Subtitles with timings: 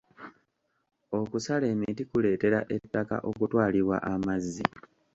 [1.19, 4.65] Okusala emiti kuleetera ettaka okutwalibwa amazzi.